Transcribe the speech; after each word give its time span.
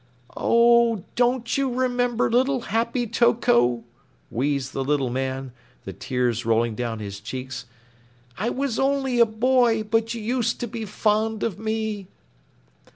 "Oh, 0.35 1.03
don't 1.15 1.59
you 1.59 1.71
remember 1.71 2.27
little 2.31 2.61
Happy 2.61 3.05
Toko?" 3.05 3.83
wheezed 4.31 4.73
the 4.73 4.83
little 4.83 5.11
man, 5.11 5.51
the 5.85 5.93
tears 5.93 6.43
rolling 6.43 6.73
down 6.73 6.97
his 6.97 7.19
cheeks. 7.19 7.67
"I 8.35 8.49
was 8.49 8.79
only 8.79 9.19
a 9.19 9.27
boy, 9.27 9.83
but 9.83 10.11
you 10.15 10.21
used 10.23 10.59
to 10.61 10.67
be 10.67 10.85
fond 10.85 11.43
of 11.43 11.59
me." 11.59 12.07